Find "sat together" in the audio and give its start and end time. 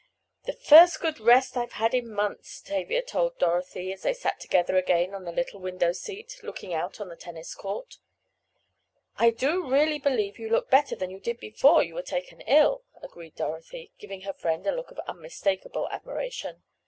4.15-4.75